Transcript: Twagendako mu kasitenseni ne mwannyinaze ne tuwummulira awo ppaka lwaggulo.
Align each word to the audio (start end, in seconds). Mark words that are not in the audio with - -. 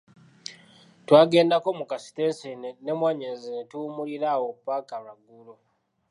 Twagendako 1.05 1.69
mu 1.79 1.85
kasitenseni 1.91 2.69
ne 2.83 2.91
mwannyinaze 2.97 3.49
ne 3.53 3.63
tuwummulira 3.69 4.27
awo 4.35 4.47
ppaka 4.57 4.95
lwaggulo. 5.03 5.53